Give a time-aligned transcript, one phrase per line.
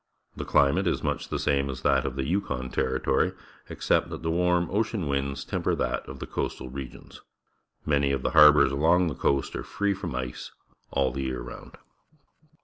[0.35, 3.33] The chmate is much the same as that of the Yukon Territory,
[3.69, 7.21] except that the warm ocean winds temper that of the coastal regions.
[7.85, 10.51] Many of the harbours along the coast are free from ice
[10.89, 11.77] all the year round.